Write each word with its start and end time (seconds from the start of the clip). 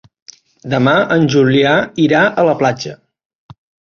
Demà 0.73 0.93
en 1.15 1.27
Julià 1.33 1.73
irà 2.05 2.23
a 2.31 2.45
la 2.49 2.57
platja. 2.63 2.95